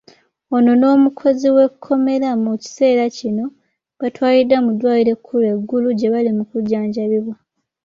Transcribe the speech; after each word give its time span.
Ono 0.55 0.71
n’omukozi 0.79 1.47
w’ekkomera 1.55 2.29
mu 2.43 2.51
kiseera 2.63 3.03
kino 3.17 3.45
batwaliddwa 3.99 4.57
mu 4.65 4.71
ddwaliro 4.75 5.11
ekkulu 5.17 5.43
e 5.53 5.55
Gulu 5.69 5.89
gye 5.99 6.07
bali 6.13 6.31
mukujjanjabibwa. 6.37 7.35